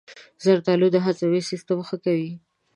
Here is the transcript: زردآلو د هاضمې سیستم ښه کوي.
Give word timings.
زردآلو 0.43 0.87
د 0.93 0.97
هاضمې 1.05 1.41
سیستم 1.49 1.79
ښه 1.87 1.97
کوي. 2.05 2.31